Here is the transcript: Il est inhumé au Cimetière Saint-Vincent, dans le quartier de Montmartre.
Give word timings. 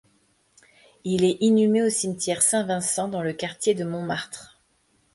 Il 1.03 1.23
est 1.23 1.37
inhumé 1.41 1.83
au 1.83 1.91
Cimetière 1.91 2.41
Saint-Vincent, 2.41 3.07
dans 3.07 3.21
le 3.21 3.33
quartier 3.33 3.75
de 3.75 3.83
Montmartre. 3.83 4.57